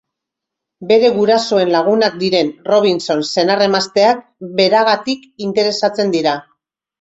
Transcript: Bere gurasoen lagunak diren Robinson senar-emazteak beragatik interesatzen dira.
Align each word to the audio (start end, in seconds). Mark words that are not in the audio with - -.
Bere 0.91 1.09
gurasoen 1.17 1.73
lagunak 1.75 2.15
diren 2.23 2.49
Robinson 2.69 3.21
senar-emazteak 3.35 4.25
beragatik 4.63 5.29
interesatzen 5.51 6.17
dira. 6.19 6.35